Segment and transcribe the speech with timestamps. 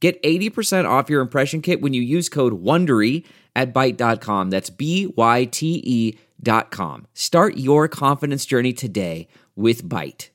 [0.00, 3.24] Get 80% off your impression kit when you use code WONDERY
[3.56, 4.50] at Byte.com.
[4.50, 7.06] That's B-Y-T-E dot com.
[7.14, 10.28] Start your confidence journey today with Byte.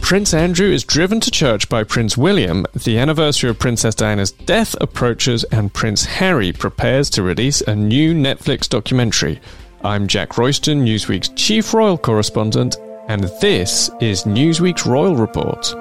[0.00, 2.66] Prince Andrew is driven to church by Prince William.
[2.74, 8.14] The anniversary of Princess Diana's death approaches, and Prince Harry prepares to release a new
[8.14, 9.40] Netflix documentary.
[9.84, 12.76] I'm Jack Royston, Newsweek's chief royal correspondent,
[13.08, 15.74] and this is Newsweek's Royal Report.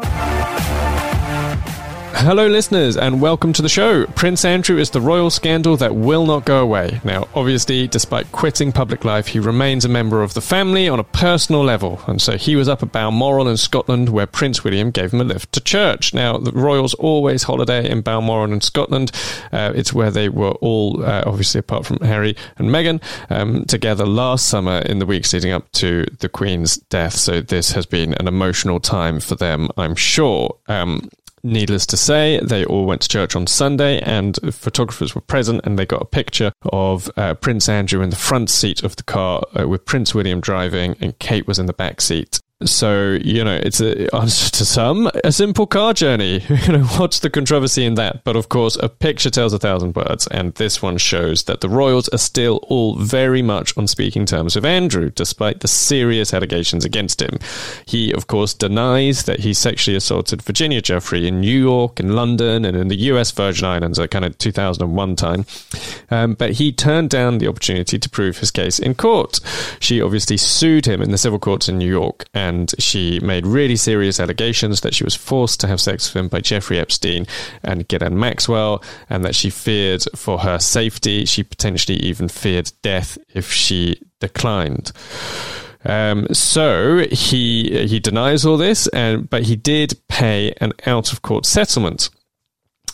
[2.23, 4.05] Hello, listeners, and welcome to the show.
[4.05, 7.01] Prince Andrew is the royal scandal that will not go away.
[7.03, 11.03] Now, obviously, despite quitting public life, he remains a member of the family on a
[11.03, 15.13] personal level, and so he was up at Balmoral in Scotland, where Prince William gave
[15.13, 16.13] him a lift to church.
[16.13, 19.11] Now, the royals always holiday in Balmoral in Scotland.
[19.51, 23.01] Uh, it's where they were all, uh, obviously, apart from Harry and Meghan,
[23.31, 27.13] um, together last summer in the weeks leading up to the Queen's death.
[27.13, 30.55] So this has been an emotional time for them, I'm sure.
[30.67, 31.09] Um,
[31.43, 35.77] Needless to say, they all went to church on Sunday, and photographers were present, and
[35.77, 39.43] they got a picture of uh, Prince Andrew in the front seat of the car
[39.59, 42.39] uh, with Prince William driving, and Kate was in the back seat.
[42.65, 46.45] So, you know, it's a, to some a simple car journey.
[46.61, 48.23] You know, what's the controversy in that?
[48.23, 51.69] But of course, a picture tells a thousand words, and this one shows that the
[51.69, 56.85] royals are still all very much on speaking terms with Andrew, despite the serious allegations
[56.85, 57.39] against him.
[57.85, 62.63] He, of course, denies that he sexually assaulted Virginia Giuffre in New York, in London,
[62.63, 65.45] and in the US Virgin Islands at kind of 2001 time.
[66.11, 69.39] Um, but he turned down the opportunity to prove his case in court.
[69.79, 73.47] She obviously sued him in the civil courts in New York, and and she made
[73.47, 77.25] really serious allegations that she was forced to have sex with him by Jeffrey Epstein
[77.63, 81.23] and Ghislaine Maxwell, and that she feared for her safety.
[81.25, 84.91] She potentially even feared death if she declined.
[85.85, 91.21] Um, so he he denies all this, and but he did pay an out of
[91.21, 92.09] court settlement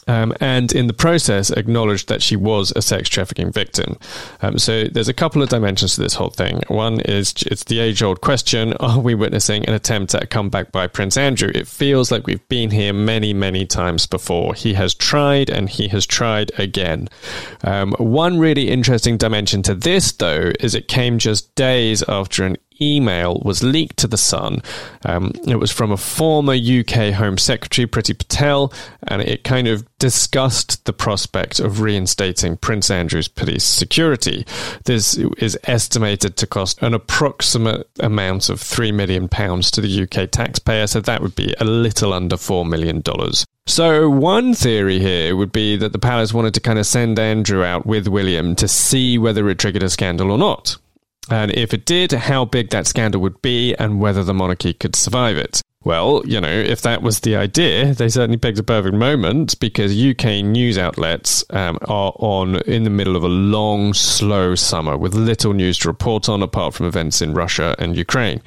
[0.07, 3.97] um, and in the process acknowledged that she was a sex trafficking victim.
[4.41, 6.61] Um, so there's a couple of dimensions to this whole thing.
[6.67, 10.71] One is it's the age old question are we witnessing an attempt at a comeback
[10.71, 11.51] by Prince Andrew?
[11.53, 14.53] It feels like we've been here many, many times before.
[14.53, 17.09] He has tried and he has tried again.
[17.63, 22.57] Um, one really interesting dimension to this, though, is it came just days after an
[22.81, 24.61] email was leaked to The Sun.
[25.05, 28.73] Um, it was from a former UK Home Secretary, Priti Patel,
[29.07, 34.45] and it kind of discussed the prospect of reinstating Prince Andrew's police security.
[34.85, 40.87] This is estimated to cost an approximate amount of £3 million to the UK taxpayer,
[40.87, 43.01] so that would be a little under $4 million.
[43.67, 47.65] So, one theory here would be that the palace wanted to kind of send Andrew
[47.65, 50.77] out with William to see whether it triggered a scandal or not.
[51.29, 54.95] And if it did, how big that scandal would be and whether the monarchy could
[54.95, 55.61] survive it.
[55.87, 59.97] Well, you know, if that was the idea, they certainly picked a perfect moment because
[59.97, 65.13] UK news outlets um, are on in the middle of a long, slow summer with
[65.13, 68.41] little news to report on apart from events in Russia and Ukraine.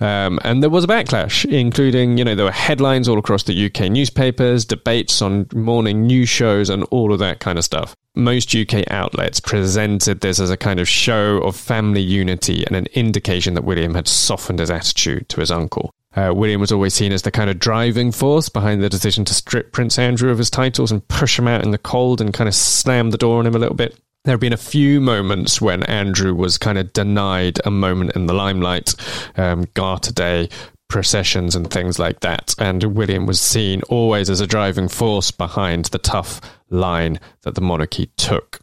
[0.00, 3.66] Um, and there was a backlash, including, you know, there were headlines all across the
[3.66, 8.56] UK newspapers, debates on morning news shows, and all of that kind of stuff most
[8.56, 13.54] UK outlets presented this as a kind of show of family unity and an indication
[13.54, 15.94] that William had softened his attitude to his uncle.
[16.16, 19.34] Uh, William was always seen as the kind of driving force behind the decision to
[19.34, 22.48] strip Prince Andrew of his titles and push him out in the cold and kind
[22.48, 23.98] of slam the door on him a little bit.
[24.24, 28.26] There have been a few moments when Andrew was kind of denied a moment in
[28.26, 28.94] the limelight.
[29.36, 30.50] Um, Garter Day,
[30.90, 32.54] processions and things like that.
[32.58, 37.60] And William was seen always as a driving force behind the tough line that the
[37.60, 38.60] monarchy took.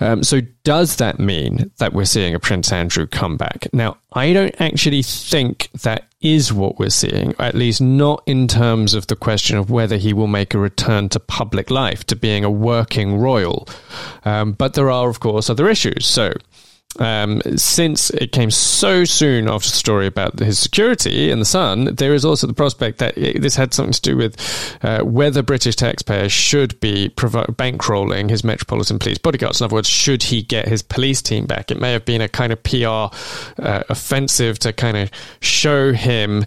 [0.00, 3.68] Um, so, does that mean that we're seeing a Prince Andrew comeback?
[3.72, 8.94] Now, I don't actually think that is what we're seeing, at least not in terms
[8.94, 12.44] of the question of whether he will make a return to public life, to being
[12.44, 13.68] a working royal.
[14.24, 16.06] Um, but there are, of course, other issues.
[16.06, 16.32] So,
[16.98, 21.94] um, since it came so soon after the story about his security in the Sun,
[21.96, 24.36] there is also the prospect that it, this had something to do with
[24.82, 29.60] uh, whether British taxpayers should be bankrolling his Metropolitan Police bodyguards.
[29.60, 31.70] In other words, should he get his police team back?
[31.70, 33.14] It may have been a kind of PR
[33.62, 35.10] uh, offensive to kind of
[35.40, 36.44] show him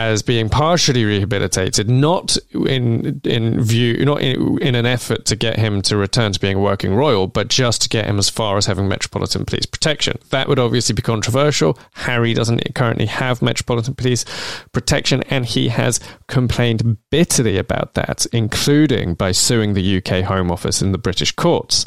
[0.00, 5.58] as being partially rehabilitated, not in in view, not in, in an effort to get
[5.58, 8.56] him to return to being a working royal, but just to get him as far
[8.56, 10.16] as having Metropolitan Police protection.
[10.30, 11.78] That would obviously be controversial.
[11.92, 14.24] Harry doesn't currently have Metropolitan Police
[14.72, 20.80] protection, and he has complained bitterly about that, including by suing the UK Home Office
[20.80, 21.84] in the British courts.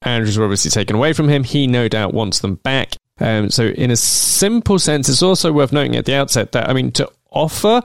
[0.00, 1.44] Andrews were obviously taken away from him.
[1.44, 2.96] He no doubt wants them back.
[3.22, 6.72] Um, so, in a simple sense, it's also worth noting at the outset that, I
[6.72, 7.80] mean, to offer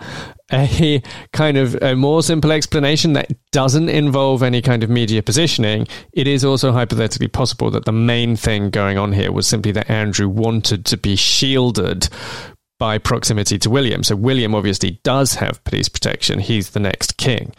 [0.52, 1.02] a
[1.32, 6.28] kind of a more simple explanation that doesn't involve any kind of media positioning, it
[6.28, 10.28] is also hypothetically possible that the main thing going on here was simply that Andrew
[10.28, 12.10] wanted to be shielded
[12.80, 14.04] by proximity to William.
[14.04, 17.54] So, William obviously does have police protection, he's the next king.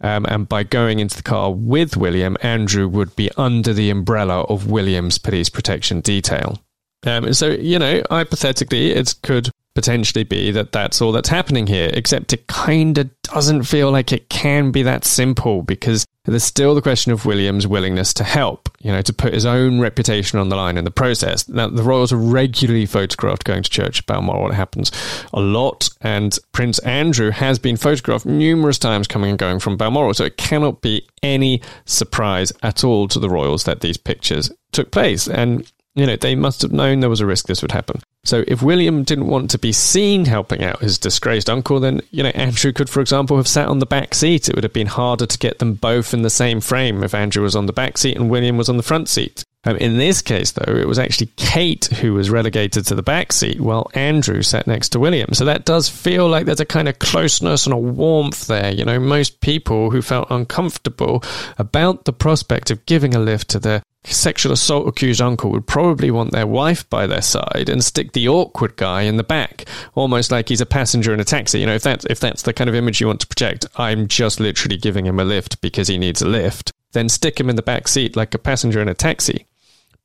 [0.00, 4.42] Um, and by going into the car with William, Andrew would be under the umbrella
[4.42, 6.60] of William's police protection detail.
[7.04, 11.90] Um, so, you know, hypothetically, it could potentially be that that's all that's happening here,
[11.92, 16.74] except it kind of doesn't feel like it can be that simple because there's still
[16.74, 20.48] the question of William's willingness to help, you know, to put his own reputation on
[20.48, 21.48] the line in the process.
[21.48, 24.50] Now, the royals are regularly photographed going to church at Balmoral.
[24.50, 24.90] It happens
[25.32, 30.14] a lot, and Prince Andrew has been photographed numerous times coming and going from Balmoral,
[30.14, 34.90] so it cannot be any surprise at all to the royals that these pictures took
[34.90, 35.28] place.
[35.28, 38.00] And you know, they must have known there was a risk this would happen.
[38.24, 42.22] So if William didn't want to be seen helping out his disgraced uncle, then, you
[42.22, 44.48] know, Andrew could, for example, have sat on the back seat.
[44.48, 47.42] It would have been harder to get them both in the same frame if Andrew
[47.42, 49.42] was on the back seat and William was on the front seat.
[49.66, 53.32] Um, in this case, though, it was actually Kate who was relegated to the back
[53.32, 55.34] seat while Andrew sat next to William.
[55.34, 58.72] So that does feel like there's a kind of closeness and a warmth there.
[58.72, 61.22] You know, most people who felt uncomfortable
[61.58, 66.12] about the prospect of giving a lift to their sexual assault accused uncle would probably
[66.12, 69.64] want their wife by their side and stick the awkward guy in the back,
[69.94, 71.58] almost like he's a passenger in a taxi.
[71.58, 74.06] You know, if that's if that's the kind of image you want to project, I'm
[74.06, 76.70] just literally giving him a lift because he needs a lift.
[76.92, 79.45] Then stick him in the back seat like a passenger in a taxi.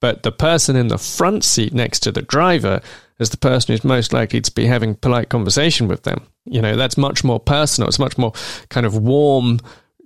[0.02, 2.82] But the person in the front seat next to the driver
[3.20, 6.28] is the person who's most likely to be having polite conversation with them.
[6.44, 7.88] You know, that's much more personal.
[7.88, 8.34] It's much more
[8.70, 9.60] kind of warm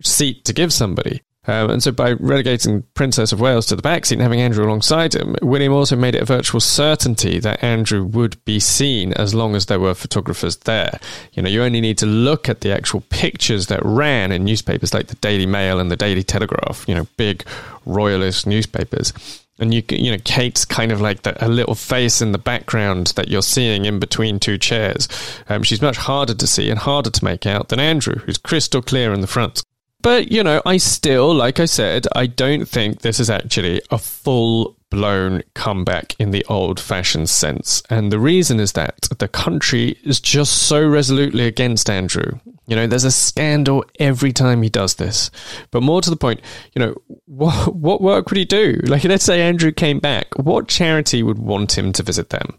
[0.04, 1.22] seat to give somebody.
[1.48, 5.14] Um, and so by relegating Princess of Wales to the backseat and having Andrew alongside
[5.14, 9.56] him, William also made it a virtual certainty that Andrew would be seen as long
[9.56, 11.00] as there were photographers there.
[11.34, 14.94] You know, you only need to look at the actual pictures that ran in newspapers
[14.94, 17.46] like the Daily Mail and the Daily Telegraph, you know, big
[17.86, 19.14] royalist newspapers.
[19.58, 23.08] And you, you know, Kate's kind of like the, a little face in the background
[23.16, 25.08] that you're seeing in between two chairs.
[25.48, 28.82] Um, she's much harder to see and harder to make out than Andrew, who's crystal
[28.82, 29.64] clear in the front.
[30.02, 33.98] But, you know, I still, like I said, I don't think this is actually a
[33.98, 37.82] full blown comeback in the old fashioned sense.
[37.90, 42.40] And the reason is that the country is just so resolutely against Andrew.
[42.68, 45.30] You know, there's a scandal every time he does this.
[45.72, 46.42] But more to the point,
[46.74, 46.96] you know,
[47.26, 48.80] what, what work would he do?
[48.86, 50.28] Like, let's say Andrew came back.
[50.38, 52.58] What charity would want him to visit them?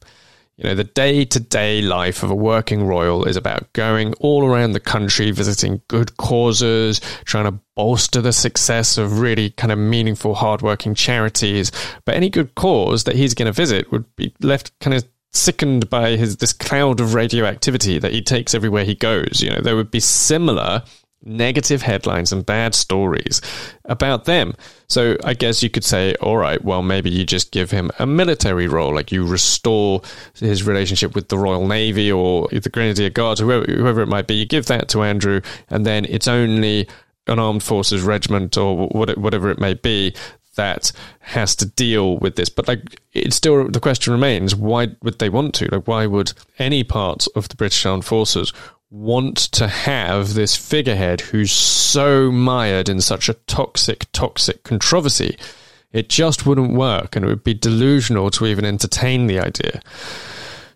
[0.56, 4.46] You know, the day to day life of a working royal is about going all
[4.46, 9.78] around the country, visiting good causes, trying to bolster the success of really kind of
[9.78, 11.70] meaningful, hardworking charities.
[12.06, 15.90] But any good cause that he's going to visit would be left kind of sickened
[15.90, 19.40] by his this cloud of radioactivity that he takes everywhere he goes.
[19.43, 20.82] You know, there would be similar
[21.26, 23.40] negative headlines and bad stories
[23.85, 24.54] about them.
[24.88, 28.06] So I guess you could say, all right, well, maybe you just give him a
[28.06, 30.02] military role, like you restore
[30.35, 34.35] his relationship with the Royal Navy or the Grenadier Guards, whoever, whoever it might be.
[34.35, 36.88] You give that to Andrew, and then it's only
[37.26, 40.14] an armed forces regiment or whatever it may be
[40.56, 42.48] that has to deal with this.
[42.48, 45.68] But like, it's still the question remains: why would they want to?
[45.70, 48.52] Like, why would any part of the British Armed Forces
[48.90, 55.36] want to have this figurehead who's so mired in such a toxic, toxic controversy.
[55.92, 59.80] It just wouldn't work and it would be delusional to even entertain the idea.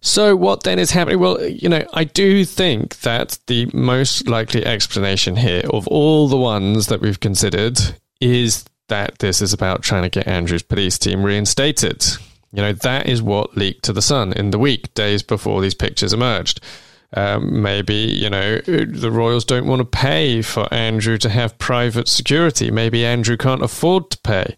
[0.02, 1.20] So, what then is happening?
[1.20, 6.38] Well, you know, I do think that the most likely explanation here of all the
[6.38, 7.78] ones that we've considered
[8.18, 12.04] is that this is about trying to get Andrew's police team reinstated.
[12.52, 15.74] You know, that is what leaked to The Sun in the week, days before these
[15.74, 16.60] pictures emerged.
[17.14, 22.08] Um, maybe, you know, the Royals don't want to pay for Andrew to have private
[22.08, 22.70] security.
[22.70, 24.56] Maybe Andrew can't afford to pay.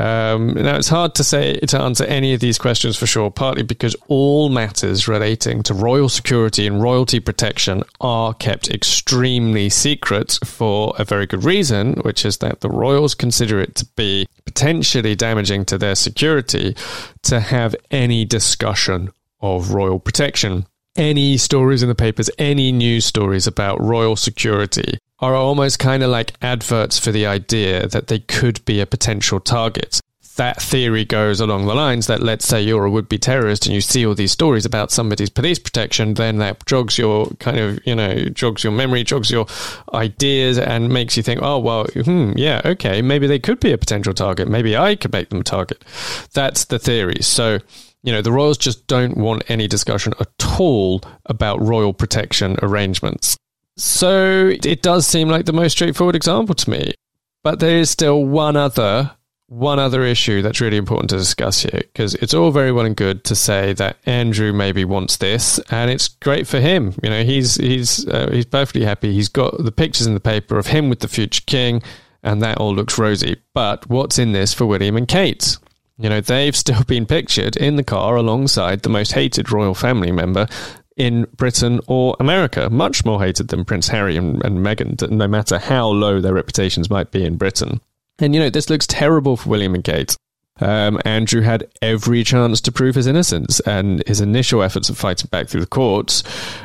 [0.00, 3.62] Um, now, it's hard to say to answer any of these questions for sure, partly
[3.62, 10.94] because all matters relating to royal security and royalty protection are kept extremely secret for
[10.98, 15.66] a very good reason, which is that the royals consider it to be potentially damaging
[15.66, 16.74] to their security
[17.22, 19.10] to have any discussion
[19.42, 20.66] of royal protection
[20.96, 26.10] any stories in the papers, any news stories about royal security are almost kind of
[26.10, 30.00] like adverts for the idea that they could be a potential target.
[30.36, 33.74] That theory goes along the lines that let's say you're a would be terrorist and
[33.74, 37.86] you see all these stories about somebody's police protection, then that jogs your kind of,
[37.86, 39.46] you know, jogs your memory, jogs your
[39.92, 43.78] ideas, and makes you think, oh, well, hmm, yeah, okay, maybe they could be a
[43.78, 44.48] potential target.
[44.48, 45.84] Maybe I could make them a target.
[46.32, 47.18] That's the theory.
[47.20, 47.58] So,
[48.02, 50.28] you know, the Royals just don't want any discussion at
[50.58, 53.36] all about royal protection arrangements.
[53.76, 56.92] So it does seem like the most straightforward example to me.
[57.42, 59.12] But there is still one other
[59.50, 62.94] one other issue that's really important to discuss here because it's all very well and
[62.94, 67.24] good to say that Andrew maybe wants this and it's great for him you know
[67.24, 70.88] he's he's uh, he's perfectly happy he's got the pictures in the paper of him
[70.88, 71.82] with the future king
[72.22, 75.56] and that all looks rosy but what's in this for William and Kate
[76.00, 80.10] you know, they've still been pictured in the car alongside the most hated royal family
[80.12, 80.46] member
[80.96, 85.58] in Britain or America, much more hated than Prince Harry and, and Meghan, no matter
[85.58, 87.80] how low their reputations might be in Britain.
[88.18, 90.14] And, you know, this looks terrible for William and Kate.
[90.60, 95.28] Um, Andrew had every chance to prove his innocence, and his initial efforts of fighting
[95.30, 96.22] back through the courts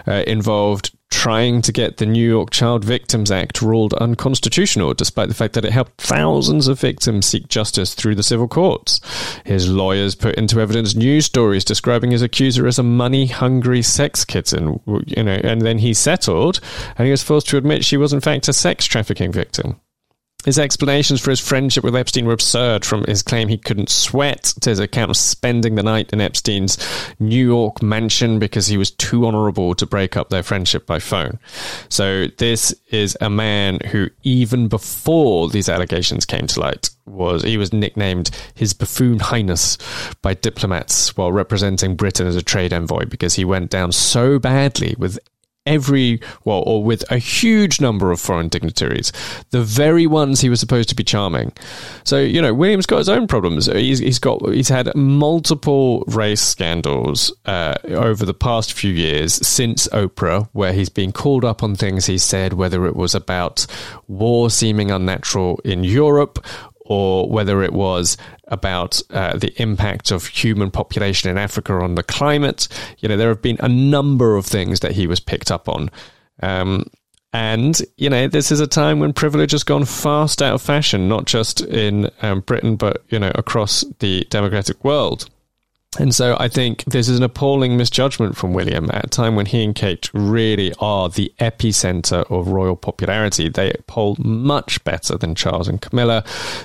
[0.07, 5.33] uh, involved trying to get the New York Child Victims Act ruled unconstitutional, despite the
[5.33, 8.99] fact that it helped thousands of victims seek justice through the civil courts.
[9.45, 14.81] His lawyers put into evidence news stories describing his accuser as a money-hungry sex kitten,
[15.05, 16.59] you know, and then he settled,
[16.97, 19.79] and he was forced to admit she was in fact a sex trafficking victim.
[20.45, 24.53] His explanations for his friendship with Epstein were absurd, from his claim he couldn't sweat
[24.61, 26.77] to his account of spending the night in Epstein's
[27.19, 31.39] New York mansion because he was too honorable to break up their friendship by phone.
[31.89, 37.57] So, this is a man who, even before these allegations came to light, was he
[37.57, 39.77] was nicknamed His Buffoon Highness
[40.21, 44.95] by diplomats while representing Britain as a trade envoy because he went down so badly
[44.97, 45.19] with
[45.65, 49.11] every, well, or with a huge number of foreign dignitaries,
[49.51, 51.51] the very ones he was supposed to be charming.
[52.03, 53.65] So, you know, William's got his own problems.
[53.65, 59.87] He's, he's got, he's had multiple race scandals uh, over the past few years since
[59.89, 63.65] Oprah, where he's been called up on things he said, whether it was about
[64.07, 66.45] war seeming unnatural in Europe
[66.85, 68.15] or whether it was
[68.47, 72.67] about uh, the impact of human population in Africa on the climate.
[72.99, 75.89] You know, there have been a number of things that he was picked up on.
[76.41, 76.85] Um,
[77.33, 81.09] and, you know, this is a time when privilege has gone fast out of fashion,
[81.09, 85.29] not just in um, Britain, but, you know, across the democratic world.
[85.97, 89.45] And so I think this is an appalling misjudgment from William at a time when
[89.45, 93.49] he and Kate really are the epicenter of royal popularity.
[93.49, 96.23] They poll much better than Charles and Camilla.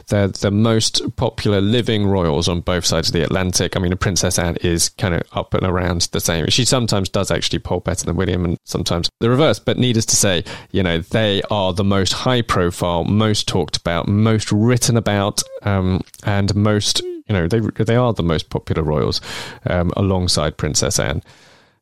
[0.09, 3.77] They're the most popular living royals on both sides of the Atlantic.
[3.77, 6.47] I mean, Princess Anne is kind of up and around the same.
[6.49, 9.59] She sometimes does actually poll better than William and sometimes the reverse.
[9.59, 14.09] But needless to say, you know, they are the most high profile, most talked about,
[14.09, 19.21] most written about, um, and most you know, they they are the most popular royals
[19.67, 21.23] um, alongside Princess Anne.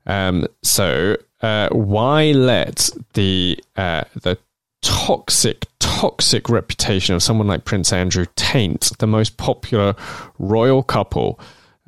[0.07, 4.37] Um, so uh, why let the uh, the
[4.83, 9.97] toxic, toxic reputation of someone like Prince Andrew taint the most popular
[10.39, 11.41] royal couple?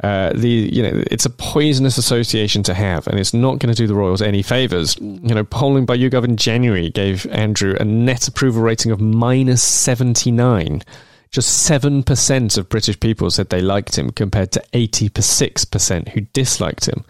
[0.02, 3.76] Uh, the you know it's a poisonous association to have, and it's not going to
[3.76, 4.96] do the Royals any favors.
[4.98, 9.62] You know, polling by YouGov in January gave Andrew a net approval rating of minus
[9.62, 10.82] seventy nine.
[11.32, 17.04] Just 7% of British people said they liked him compared to 86% who disliked him.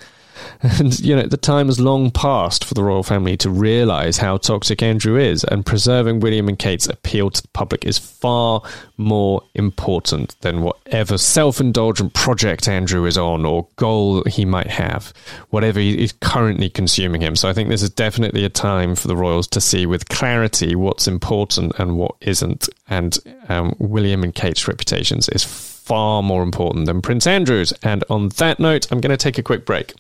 [0.63, 4.37] And, you know, the time has long passed for the royal family to realise how
[4.37, 8.63] toxic Andrew is, and preserving William and Kate's appeal to the public is far
[8.97, 15.13] more important than whatever self indulgent project Andrew is on or goal he might have,
[15.49, 17.37] whatever is currently consuming him.
[17.37, 20.75] So I think this is definitely a time for the royals to see with clarity
[20.75, 22.69] what's important and what isn't.
[22.89, 23.19] And
[23.49, 27.73] um, William and Kate's reputations is far more important than Prince Andrew's.
[27.83, 29.95] And on that note, I'm going to take a quick break.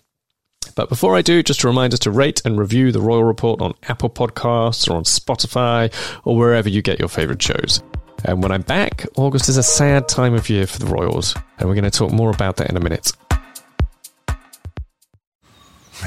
[0.75, 3.75] But before I do, just a reminder to rate and review the Royal Report on
[3.88, 5.93] Apple Podcasts or on Spotify
[6.25, 7.83] or wherever you get your favourite shows.
[8.25, 11.69] And when I'm back, August is a sad time of year for the Royals, and
[11.69, 13.12] we're going to talk more about that in a minute.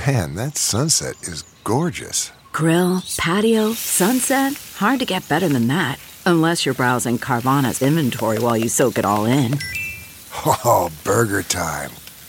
[0.07, 2.31] Man, that sunset is gorgeous.
[2.51, 4.53] Grill, patio, sunset.
[4.77, 6.00] Hard to get better than that.
[6.25, 9.57] Unless you're browsing Carvana's inventory while you soak it all in.
[10.45, 11.91] Oh, burger time.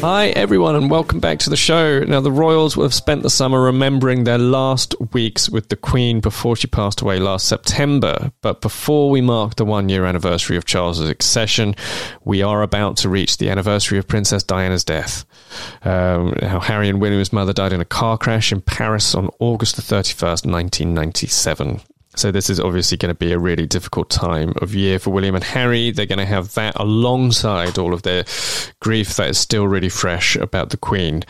[0.00, 2.00] Hi, everyone, and welcome back to the show.
[2.00, 6.56] Now, the Royals have spent the summer remembering their last weeks with the Queen before
[6.56, 8.32] she passed away last September.
[8.40, 11.76] But before we mark the one year anniversary of Charles's accession,
[12.24, 15.26] we are about to reach the anniversary of Princess Diana's death.
[15.82, 19.76] Um, how Harry and William's mother died in a car crash in Paris on August
[19.76, 21.82] the 31st, 1997.
[22.16, 25.34] So this is obviously going to be a really difficult time of year for William
[25.34, 25.90] and Harry.
[25.90, 28.24] They're going to have that alongside all of their
[28.80, 31.22] grief that is still really fresh about the Queen.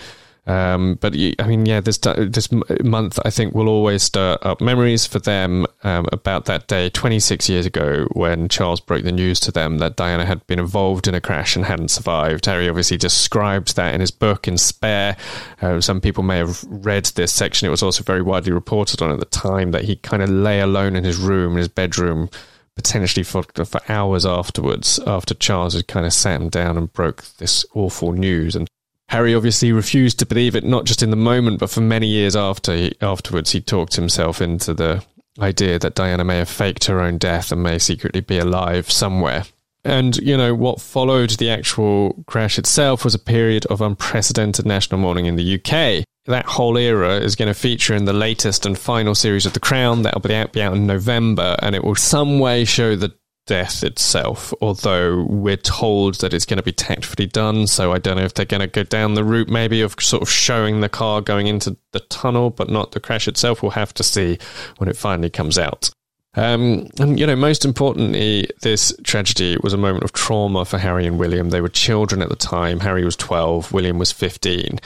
[0.51, 2.49] Um, but I mean, yeah, this this
[2.83, 7.49] month I think will always stir up memories for them um, about that day 26
[7.49, 11.15] years ago when Charles broke the news to them that Diana had been involved in
[11.15, 12.47] a crash and hadn't survived.
[12.47, 15.17] Harry obviously described that in his book in Spare.
[15.63, 17.69] Uh, some people may have read this section.
[17.69, 20.61] It was also very widely reported on at the time that he kind of lay
[20.61, 22.29] alone in his room, in his bedroom
[22.75, 27.23] potentially for for hours afterwards after Charles had kind of sat him down and broke
[27.37, 28.69] this awful news and
[29.11, 32.37] Harry obviously refused to believe it, not just in the moment, but for many years
[32.37, 32.73] after.
[32.73, 35.05] He, afterwards, he talked himself into the
[35.41, 39.47] idea that Diana may have faked her own death and may secretly be alive somewhere.
[39.85, 45.01] And, you know, what followed the actual crash itself was a period of unprecedented national
[45.01, 46.05] mourning in the UK.
[46.27, 49.61] That whole era is going to feature in the latest and final series of The
[49.61, 50.03] Crown.
[50.03, 53.13] That'll be out, be out in November, and it will some way show the
[53.51, 57.67] death itself, although we're told that it's going to be tactfully done.
[57.67, 60.23] So I don't know if they're going to go down the route maybe of sort
[60.23, 63.61] of showing the car going into the tunnel, but not the crash itself.
[63.61, 64.39] We'll have to see
[64.77, 65.91] when it finally comes out.
[66.35, 71.05] Um, and, you know, most importantly, this tragedy was a moment of trauma for Harry
[71.05, 71.51] and William.
[71.51, 72.81] They were children at the time.
[72.81, 74.79] Harry was 12, William was 15.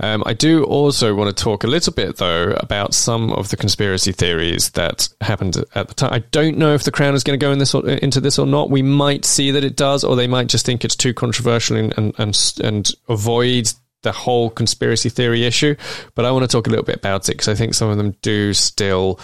[0.00, 3.56] Um, I do also want to talk a little bit, though, about some of the
[3.56, 6.12] conspiracy theories that happened at the time.
[6.12, 8.38] I don't know if the Crown is going to go in this or, into this
[8.38, 8.70] or not.
[8.70, 11.96] We might see that it does, or they might just think it's too controversial and,
[11.96, 13.72] and, and, and avoid
[14.02, 15.76] the whole conspiracy theory issue.
[16.16, 17.96] But I want to talk a little bit about it because I think some of
[17.96, 19.20] them do still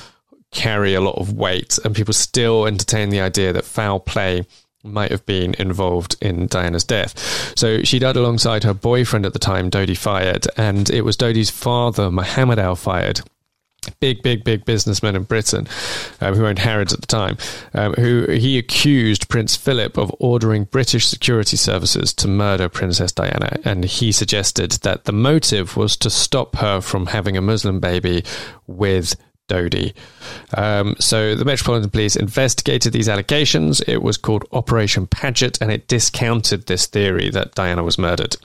[0.52, 4.46] carry a lot of weight, and people still entertain the idea that foul play
[4.82, 7.18] might have been involved in Diana's death.
[7.58, 11.50] So she died alongside her boyfriend at the time, Dodi Fayed, and it was Dodi's
[11.50, 13.20] father, Mohammed Al Fayed.
[14.00, 15.68] Big, big, big businessman in Britain
[16.20, 17.36] um, who owned Harrods at the time,
[17.72, 23.60] um, who he accused Prince Philip of ordering British security services to murder Princess Diana.
[23.64, 28.24] And he suggested that the motive was to stop her from having a Muslim baby
[28.66, 29.14] with
[29.48, 29.94] Dodi.
[30.54, 33.80] Um, so the Metropolitan Police investigated these allegations.
[33.82, 38.36] It was called Operation Paget, and it discounted this theory that Diana was murdered.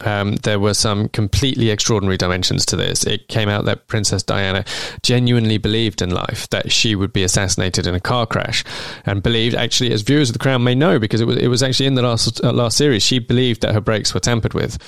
[0.00, 3.04] Um, there were some completely extraordinary dimensions to this.
[3.04, 4.64] It came out that Princess Diana
[5.02, 8.64] genuinely believed in life that she would be assassinated in a car crash,
[9.04, 11.62] and believed actually, as viewers of the Crown may know, because it was it was
[11.62, 14.78] actually in the last uh, last series, she believed that her brakes were tampered with,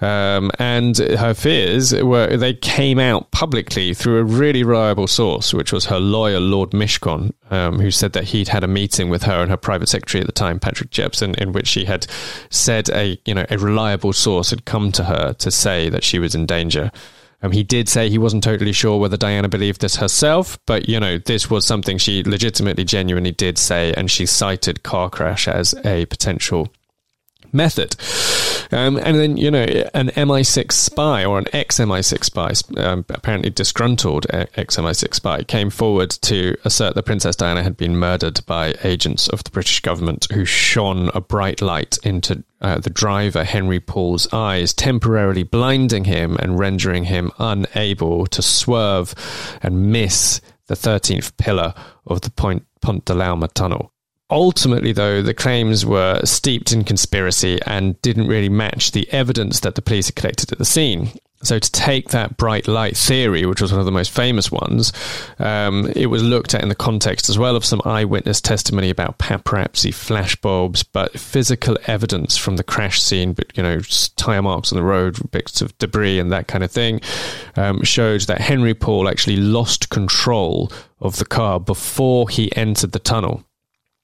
[0.00, 5.72] um, and her fears were they came out publicly through a really reliable source, which
[5.72, 9.42] was her lawyer Lord Mishcon, um, who said that he'd had a meeting with her
[9.42, 12.06] and her private secretary at the time, Patrick Jephson, in which she had
[12.50, 16.20] said a you know a reliable source had come to her to say that she
[16.20, 16.92] was in danger.
[17.42, 21.00] Um, he did say he wasn't totally sure whether Diana believed this herself, but you
[21.00, 25.74] know, this was something she legitimately, genuinely did say, and she cited car crash as
[25.84, 26.68] a potential
[27.52, 27.96] method.
[28.72, 33.50] Um, and then, you know, an MI6 spy or an ex MI6 spy, um, apparently
[33.50, 38.74] disgruntled ex MI6 spy, came forward to assert that Princess Diana had been murdered by
[38.82, 43.80] agents of the British government who shone a bright light into uh, the driver, Henri
[43.80, 49.14] Paul's eyes, temporarily blinding him and rendering him unable to swerve
[49.62, 51.74] and miss the 13th pillar
[52.06, 53.91] of the Point Pont de l'Alma tunnel.
[54.32, 59.74] Ultimately, though, the claims were steeped in conspiracy and didn't really match the evidence that
[59.74, 61.10] the police had collected at the scene.
[61.42, 64.90] So, to take that bright light theory, which was one of the most famous ones,
[65.38, 69.18] um, it was looked at in the context as well of some eyewitness testimony about
[69.18, 73.80] paparazzi, flashbulbs, but physical evidence from the crash scene, but you know,
[74.16, 77.02] tire marks on the road, bits of debris, and that kind of thing,
[77.56, 82.98] um, showed that Henri Paul actually lost control of the car before he entered the
[82.98, 83.44] tunnel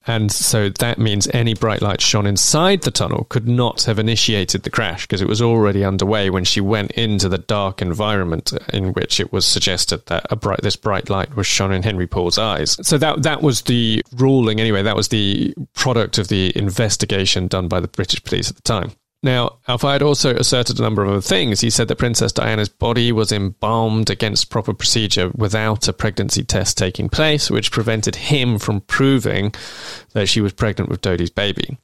[0.09, 4.63] and so that means any bright light shone inside the tunnel could not have initiated
[4.63, 8.95] the crash because it was already underway when she went into the dark environment in
[8.95, 12.79] which it was suggested that bright this bright light was shone in Henri Paul's eyes.
[12.87, 14.83] So that that was the ruling anyway.
[14.83, 18.93] That was the product of the investigation done by the British police at the time.
[19.23, 21.61] Now, Al Fayed also asserted a number of other things.
[21.61, 26.79] He said that Princess Diana's body was embalmed against proper procedure without a pregnancy test
[26.79, 29.53] taking place, which prevented him from proving
[30.13, 31.79] that she was pregnant with Dodi's baby.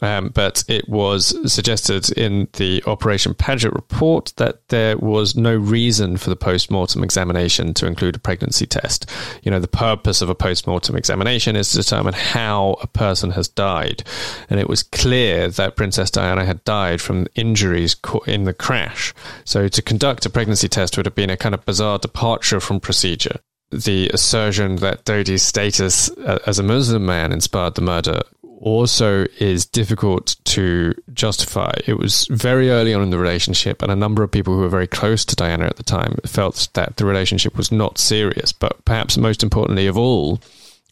[0.00, 6.16] Um, but it was suggested in the Operation Paget report that there was no reason
[6.16, 9.10] for the post mortem examination to include a pregnancy test.
[9.42, 13.32] You know, the purpose of a post mortem examination is to determine how a person
[13.32, 14.02] has died.
[14.48, 19.12] And it was clear that Princess Diana had died from injuries in the crash.
[19.44, 22.80] So to conduct a pregnancy test would have been a kind of bizarre departure from
[22.80, 23.40] procedure
[23.72, 28.20] the assertion that Dodi's status uh, as a Muslim man inspired the murder
[28.62, 31.72] also is difficult to justify.
[31.86, 34.68] It was very early on in the relationship, and a number of people who were
[34.68, 38.52] very close to Diana at the time felt that the relationship was not serious.
[38.52, 40.40] But perhaps most importantly of all,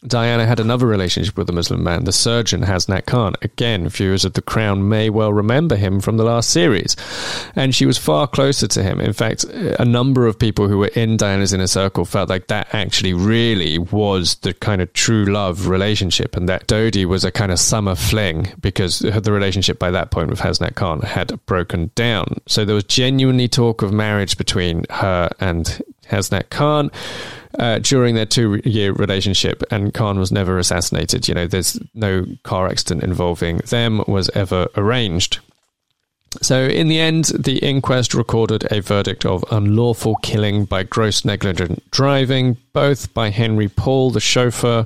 [0.07, 3.35] Diana had another relationship with a Muslim man, the surgeon Hasnat Khan.
[3.43, 6.95] Again, viewers of The Crown may well remember him from the last series.
[7.55, 8.99] And she was far closer to him.
[8.99, 12.73] In fact, a number of people who were in Diana's inner circle felt like that
[12.73, 17.51] actually really was the kind of true love relationship, and that Dodi was a kind
[17.51, 22.37] of summer fling because the relationship by that point with Hasnat Khan had broken down.
[22.47, 26.89] So there was genuinely talk of marriage between her and Hasnat Khan
[27.59, 31.27] uh, during their two year relationship, and Khan was never assassinated.
[31.27, 35.39] You know, there's no car accident involving them was ever arranged.
[36.41, 41.83] So, in the end, the inquest recorded a verdict of unlawful killing by gross negligent
[41.91, 44.85] driving, both by Henri Paul, the chauffeur,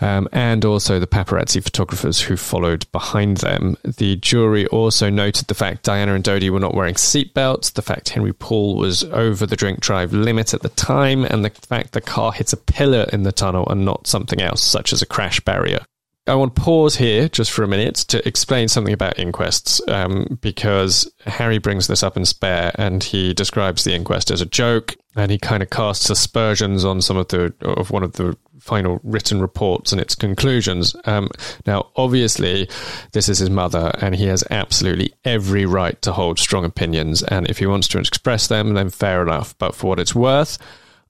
[0.00, 3.76] um, and also the paparazzi photographers who followed behind them.
[3.84, 8.10] The jury also noted the fact Diana and Dodi were not wearing seatbelts, the fact
[8.10, 12.00] Henri Paul was over the drink drive limit at the time, and the fact the
[12.00, 15.38] car hit a pillar in the tunnel and not something else, such as a crash
[15.40, 15.84] barrier.
[16.28, 20.38] I want to pause here just for a minute to explain something about inquests, um,
[20.40, 24.96] because Harry brings this up in Spare, and he describes the inquest as a joke,
[25.14, 28.98] and he kind of casts aspersions on some of the of one of the final
[29.04, 30.96] written reports and its conclusions.
[31.04, 31.30] Um,
[31.64, 32.68] now, obviously,
[33.12, 37.48] this is his mother, and he has absolutely every right to hold strong opinions, and
[37.48, 39.56] if he wants to express them, then fair enough.
[39.58, 40.58] But for what it's worth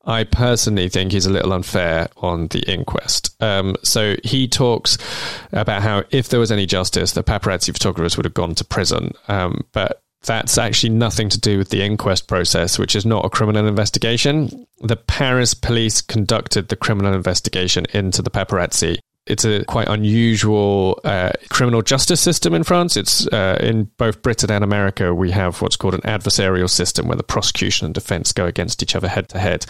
[0.06, 3.34] I personally think he's a little unfair on the inquest.
[3.42, 4.98] Um, so he talks
[5.52, 9.12] about how if there was any justice, the paparazzi photographers would have gone to prison.
[9.28, 13.30] Um, but that's actually nothing to do with the inquest process, which is not a
[13.30, 14.66] criminal investigation.
[14.80, 21.32] The Paris police conducted the criminal investigation into the paparazzi it's a quite unusual uh,
[21.48, 22.96] criminal justice system in France.
[22.96, 25.14] It's uh, in both Britain and America.
[25.14, 28.94] We have what's called an adversarial system where the prosecution and defense go against each
[28.94, 29.66] other head to head.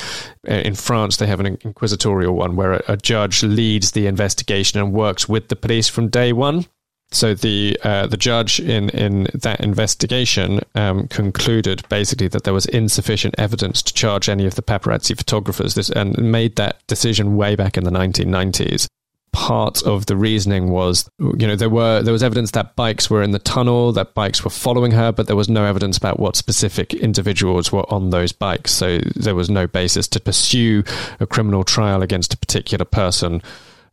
[0.48, 4.78] Uh, in France, they have an inquisitorial one where a, a judge leads the investigation
[4.78, 6.66] and works with the police from day one.
[7.12, 12.66] So the uh, the judge in in that investigation um, concluded basically that there was
[12.66, 15.74] insufficient evidence to charge any of the paparazzi photographers.
[15.74, 18.88] This and made that decision way back in the 1990s
[19.36, 23.22] part of the reasoning was you know there were there was evidence that bikes were
[23.22, 26.36] in the tunnel that bikes were following her but there was no evidence about what
[26.36, 28.72] specific individuals were on those bikes.
[28.72, 30.84] So there was no basis to pursue
[31.20, 33.42] a criminal trial against a particular person.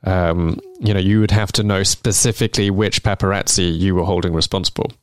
[0.05, 4.93] Um, you know you would have to know specifically which paparazzi you were holding responsible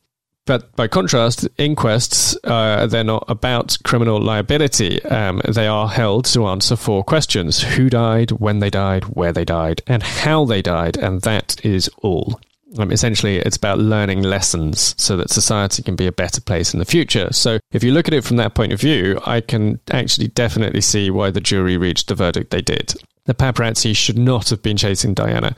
[0.51, 5.01] but by contrast, inquests, uh, they're not about criminal liability.
[5.05, 9.45] Um, they are held to answer four questions who died, when they died, where they
[9.45, 10.97] died, and how they died.
[10.97, 12.41] And that is all.
[12.77, 16.79] Um, essentially, it's about learning lessons so that society can be a better place in
[16.79, 17.31] the future.
[17.31, 20.81] So, if you look at it from that point of view, I can actually definitely
[20.81, 22.93] see why the jury reached the verdict they did
[23.25, 25.55] the paparazzi should not have been chasing Diana,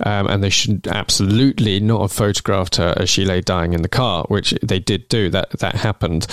[0.00, 3.88] um, and they should absolutely not have photographed her as she lay dying in the
[3.88, 5.28] car, which they did do.
[5.28, 6.26] That that happened.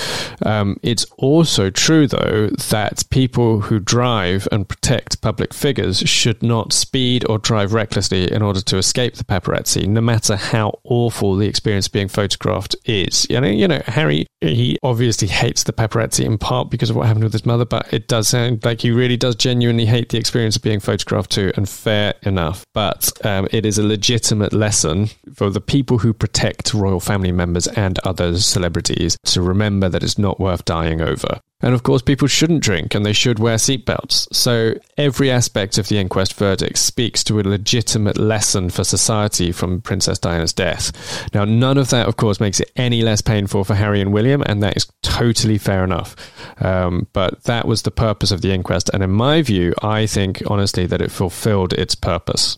[0.45, 6.71] Um, it's also true, though, that people who drive and protect public figures should not
[6.71, 11.47] speed or drive recklessly in order to escape the paparazzi, no matter how awful the
[11.47, 13.27] experience being photographed is.
[13.29, 17.07] You know, you know, Harry he obviously hates the paparazzi in part because of what
[17.07, 20.17] happened with his mother, but it does sound like he really does genuinely hate the
[20.17, 22.63] experience of being photographed too, and fair enough.
[22.73, 27.65] But um, it is a legitimate lesson for the people who protect royal family members
[27.67, 31.39] and other celebrities to remember that it's not worth dying over.
[31.61, 34.33] And of course, people shouldn't drink and they should wear seatbelts.
[34.33, 39.81] So every aspect of the inquest verdict speaks to a legitimate lesson for society from
[39.81, 41.27] Princess Diana's death.
[41.33, 44.41] Now, none of that, of course, makes it any less painful for Harry and William,
[44.45, 46.15] and that is totally fair enough.
[46.63, 48.89] Um, but that was the purpose of the inquest.
[48.93, 52.57] And in my view, I think, honestly, that it fulfilled its purpose.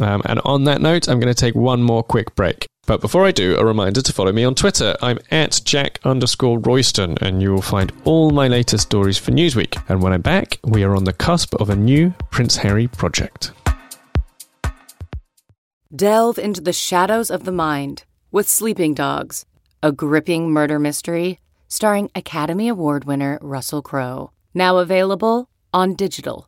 [0.00, 2.66] Um, and on that note, I'm going to take one more quick break.
[2.88, 4.96] But before I do, a reminder to follow me on Twitter.
[5.02, 9.76] I'm at Jack underscore Royston, and you will find all my latest stories for Newsweek.
[9.90, 13.52] And when I'm back, we are on the cusp of a new Prince Harry project.
[15.94, 19.44] Delve into the shadows of the mind with Sleeping Dogs,
[19.82, 24.30] a gripping murder mystery starring Academy Award winner Russell Crowe.
[24.54, 26.47] Now available on digital.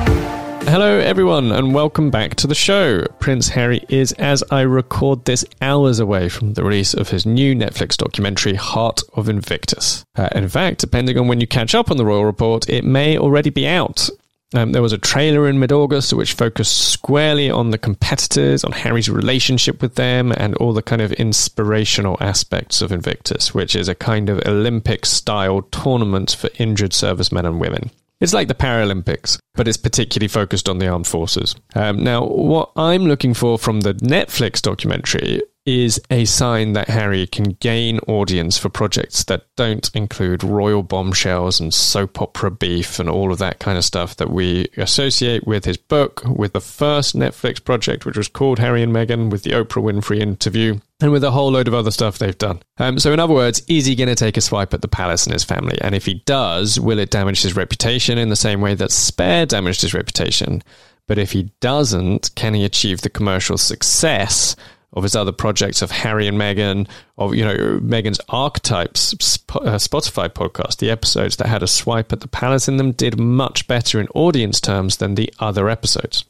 [0.71, 3.03] Hello, everyone, and welcome back to the show.
[3.19, 7.53] Prince Harry is, as I record this, hours away from the release of his new
[7.53, 10.05] Netflix documentary, Heart of Invictus.
[10.15, 13.17] Uh, in fact, depending on when you catch up on the Royal Report, it may
[13.17, 14.07] already be out.
[14.55, 18.71] Um, there was a trailer in mid August which focused squarely on the competitors, on
[18.71, 23.89] Harry's relationship with them, and all the kind of inspirational aspects of Invictus, which is
[23.89, 27.91] a kind of Olympic style tournament for injured servicemen and women.
[28.21, 31.55] It's like the Paralympics, but it's particularly focused on the armed forces.
[31.75, 37.27] Um, now, what I'm looking for from the Netflix documentary is a sign that Harry
[37.27, 43.07] can gain audience for projects that don't include royal bombshells and soap opera beef and
[43.07, 47.15] all of that kind of stuff that we associate with his book, with the first
[47.15, 51.23] Netflix project, which was called Harry and Meghan, with the Oprah Winfrey interview, and with
[51.23, 52.61] a whole load of other stuff they've done.
[52.77, 55.25] Um, so, in other words, is he going to take a swipe at the palace
[55.25, 55.77] and his family?
[55.81, 59.45] And if he does, will it damage his reputation in the same way that Spare
[59.45, 60.63] damaged his reputation?
[61.07, 64.55] But if he doesn't, can he achieve the commercial success
[64.93, 66.87] of his other projects of Harry and Meghan,
[67.17, 70.77] of you know Meghan's Archetypes uh, Spotify podcast.
[70.77, 74.07] The episodes that had a swipe at the palace in them did much better in
[74.09, 76.25] audience terms than the other episodes.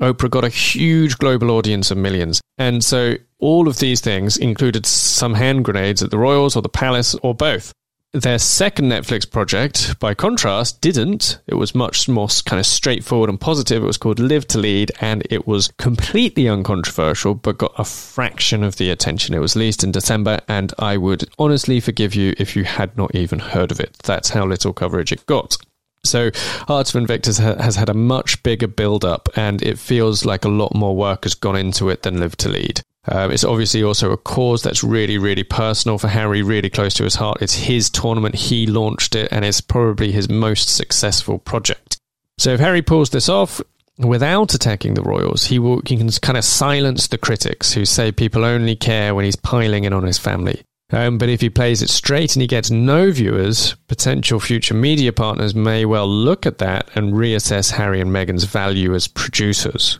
[0.00, 4.86] Oprah got a huge global audience of millions, and so all of these things included
[4.86, 7.72] some hand grenades at the Royals or the Palace or both.
[8.12, 11.38] Their second Netflix project, by contrast, didn't.
[11.46, 13.82] It was much more kind of straightforward and positive.
[13.82, 18.62] It was called Live to Lead, and it was completely uncontroversial, but got a fraction
[18.62, 19.34] of the attention.
[19.34, 23.14] It was released in December, and I would honestly forgive you if you had not
[23.14, 23.98] even heard of it.
[24.04, 25.58] That's how little coverage it got.
[26.06, 26.30] So,
[26.68, 30.48] Hearts of Invictus has had a much bigger build up, and it feels like a
[30.48, 32.82] lot more work has gone into it than Live to Lead.
[33.08, 37.04] Um, it's obviously also a cause that's really, really personal for Harry, really close to
[37.04, 37.38] his heart.
[37.40, 41.98] It's his tournament, he launched it, and it's probably his most successful project.
[42.38, 43.60] So if Harry pulls this off
[43.98, 48.12] without attacking the Royals, he will he can kind of silence the critics who say
[48.12, 50.62] people only care when he's piling in on his family.
[50.90, 55.12] Um, but if he plays it straight and he gets no viewers, potential future media
[55.12, 59.98] partners may well look at that and reassess Harry and Meghan's value as producers.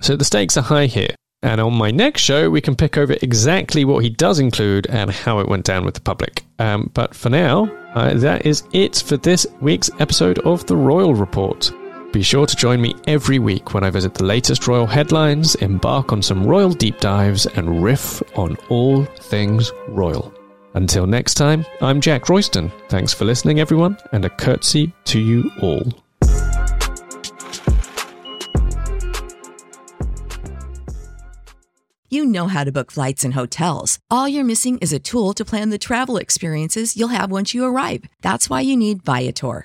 [0.00, 1.14] So the stakes are high here.
[1.42, 5.10] And on my next show, we can pick over exactly what he does include and
[5.10, 6.44] how it went down with the public.
[6.58, 7.64] Um, but for now,
[7.94, 11.72] uh, that is it for this week's episode of The Royal Report.
[12.12, 16.12] Be sure to join me every week when I visit the latest royal headlines, embark
[16.12, 20.30] on some royal deep dives, and riff on all things royal.
[20.74, 22.70] Until next time, I'm Jack Royston.
[22.90, 25.90] Thanks for listening, everyone, and a curtsy to you all.
[32.10, 33.98] You know how to book flights and hotels.
[34.10, 37.64] All you're missing is a tool to plan the travel experiences you'll have once you
[37.64, 38.04] arrive.
[38.20, 39.64] That's why you need Viator.